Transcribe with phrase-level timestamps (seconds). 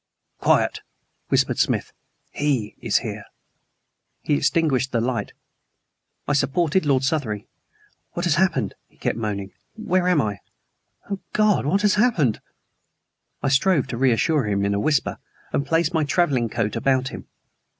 [0.39, 0.81] "Quiet,"
[1.29, 1.93] whispered Smith;
[2.31, 3.25] "HE is here."
[4.23, 5.31] He extinguished the light.
[6.27, 7.45] I supported Lord Southery.
[8.13, 9.51] "What has happened?" he kept moaning.
[9.75, 10.39] "Where am I?
[11.11, 11.67] Oh, God!
[11.67, 12.41] what has happened?"
[13.43, 15.19] I strove to reassure him in a whisper,
[15.53, 17.27] and placed my traveling coat about him.